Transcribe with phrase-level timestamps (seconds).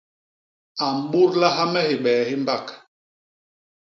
[0.83, 2.65] A mbudlaha me hibee hi mbak.